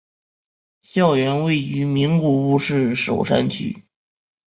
[0.81, 3.85] 校园位于名古屋市守山区。